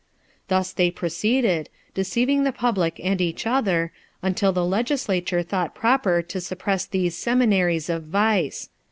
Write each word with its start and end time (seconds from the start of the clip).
Thus 0.47 0.71
they 0.73 0.89
proceeded, 0.89 1.69
deceiving 1.93 2.43
the 2.43 2.51
public 2.51 2.99
and 3.03 3.21
each 3.21 3.45
other, 3.45 3.91
until 4.23 4.51
the 4.51 4.65
legislature 4.65 5.43
thought 5.43 5.75
proper 5.75 6.23
to 6.23 6.41
suppress 6.41 6.87
these 6.87 7.15
seminaries 7.15 7.87
of 7.87 8.05
vice. 8.05 8.69